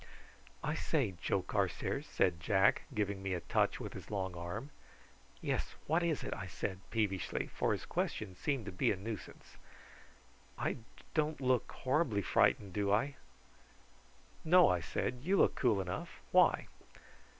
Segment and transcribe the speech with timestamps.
[0.63, 4.71] "I say, Joe Carstairs," said Jack, giving me a touch with his long arm.
[5.41, 9.57] "Yes; what is it?" I said peevishly, for his questions seemed to be a nuisance.
[10.57, 10.77] "I
[11.13, 13.15] don't look horribly frightened, do I?"
[14.43, 16.19] "No," I said; "you look cool enough.
[16.31, 16.65] Why?"